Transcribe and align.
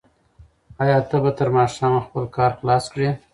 آیا 0.81 0.97
ته 1.09 1.17
به 1.23 1.31
تر 1.37 1.47
ماښامه 1.55 1.99
خپل 2.05 2.23
کار 2.37 2.51
خلاص 2.59 2.85
کړې؟ 2.93 3.09